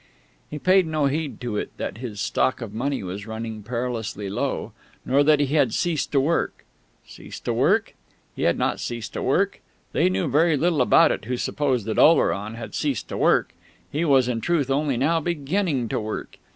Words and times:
He 0.49 0.57
paid 0.57 0.87
no 0.87 1.05
heed 1.05 1.39
to 1.41 1.57
it 1.57 1.69
that 1.77 1.99
his 1.99 2.19
stock 2.19 2.59
of 2.59 2.73
money 2.73 3.03
was 3.03 3.27
running 3.27 3.61
perilously 3.61 4.31
low, 4.31 4.71
nor 5.05 5.21
that 5.23 5.39
he 5.39 5.45
had 5.53 5.75
ceased 5.75 6.11
to 6.13 6.19
work. 6.19 6.65
Ceased 7.05 7.45
to 7.45 7.53
work? 7.53 7.93
He 8.35 8.41
had 8.41 8.57
not 8.57 8.79
ceased 8.79 9.13
to 9.13 9.21
work. 9.21 9.59
They 9.91 10.09
knew 10.09 10.27
very 10.27 10.57
little 10.57 10.81
about 10.81 11.11
it 11.11 11.25
who 11.25 11.37
supposed 11.37 11.85
that 11.85 11.99
Oleron 11.99 12.55
had 12.55 12.73
ceased 12.73 13.09
to 13.09 13.17
work! 13.17 13.53
He 13.91 14.03
was 14.03 14.27
in 14.27 14.41
truth 14.41 14.71
only 14.71 14.97
now 14.97 15.19
beginning 15.19 15.87
to 15.89 15.99
work. 15.99 16.39